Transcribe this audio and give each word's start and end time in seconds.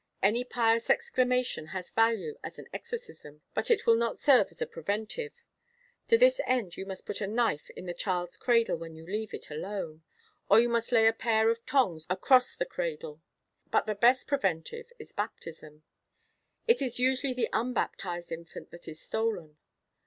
Any 0.23 0.43
pious 0.43 0.89
exclamation 0.89 1.67
has 1.67 1.91
value 1.91 2.39
as 2.43 2.57
an 2.57 2.67
exorcism; 2.73 3.43
but 3.53 3.69
it 3.69 3.85
will 3.85 3.93
not 3.93 4.17
serve 4.17 4.47
as 4.49 4.59
a 4.59 4.65
preventive. 4.65 5.31
To 6.07 6.17
this 6.17 6.41
end 6.47 6.75
you 6.75 6.87
must 6.87 7.05
put 7.05 7.21
a 7.21 7.27
knife 7.27 7.69
in 7.69 7.85
the 7.85 7.93
child's 7.93 8.35
cradle 8.35 8.77
when 8.77 8.95
you 8.95 9.05
leave 9.05 9.31
it 9.31 9.51
alone, 9.51 10.01
or 10.49 10.59
you 10.59 10.69
must 10.69 10.91
lay 10.91 11.05
a 11.05 11.13
pair 11.13 11.51
of 11.51 11.63
tongs 11.67 12.07
across 12.09 12.55
the 12.55 12.65
cradle. 12.65 13.21
But 13.69 13.85
the 13.85 13.93
best 13.93 14.27
preventive 14.27 14.91
is 14.97 15.11
baptism; 15.13 15.83
it 16.67 16.81
is 16.81 16.97
usually 16.99 17.33
the 17.35 17.49
unbaptised 17.53 18.31
infant 18.31 18.71
that 18.71 18.87
is 18.87 18.99
stolen. 18.99 19.57